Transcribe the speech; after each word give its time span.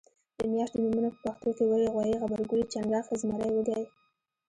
د 0.37 0.39
میاشتو 0.51 0.77
نومونه 0.83 1.09
په 1.13 1.19
پښتو 1.23 1.49
کې 1.57 1.63
وری 1.65 1.87
غویي 1.93 2.15
غبرګولی 2.21 2.65
چنګاښ 2.73 3.05
زمری 3.21 3.49
وږی 3.53 3.83